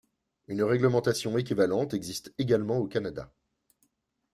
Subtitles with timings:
[0.49, 3.31] Un réglementation équivalente existe également au Canada.